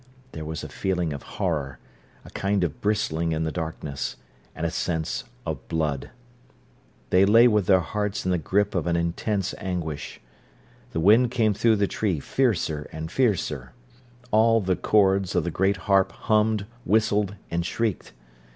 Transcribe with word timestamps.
There 0.31 0.45
was 0.45 0.63
a 0.63 0.67
feeling 0.67 1.13
of 1.13 1.21
horror, 1.37 1.77
a 2.25 2.31
kind 2.31 2.63
of 2.63 2.81
bristling 2.81 3.33
in 3.33 3.43
the 3.43 3.51
darkness, 3.51 4.15
and 4.55 4.65
a 4.65 4.71
sense 4.71 5.25
of 5.45 5.67
blood. 5.67 6.09
They 7.11 7.23
lay 7.23 7.47
with 7.47 7.67
their 7.67 7.81
hearts 7.81 8.25
in 8.25 8.31
the 8.31 8.39
grip 8.39 8.73
of 8.73 8.87
an 8.87 8.95
intense 8.95 9.53
anguish. 9.59 10.19
The 10.91 10.99
wind 10.99 11.29
came 11.29 11.53
through 11.53 11.75
the 11.75 11.85
tree 11.85 12.19
fiercer 12.19 12.89
and 12.91 13.11
fiercer. 13.11 13.73
All 14.31 14.59
the 14.59 14.75
chords 14.75 15.35
of 15.35 15.43
the 15.43 15.51
great 15.51 15.77
harp 15.85 16.11
hummed, 16.13 16.65
whistled, 16.83 17.35
and 17.51 17.63
shrieked. 17.63 18.11